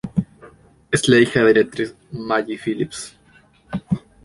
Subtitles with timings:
[0.89, 3.15] Es hija de la actriz Maggie Phillips.